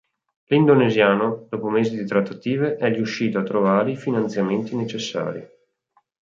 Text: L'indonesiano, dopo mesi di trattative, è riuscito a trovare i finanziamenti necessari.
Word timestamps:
L'indonesiano, 0.45 1.45
dopo 1.47 1.69
mesi 1.69 1.95
di 1.95 2.07
trattative, 2.07 2.75
è 2.77 2.91
riuscito 2.91 3.37
a 3.37 3.43
trovare 3.43 3.91
i 3.91 3.95
finanziamenti 3.95 4.75
necessari. 4.75 5.47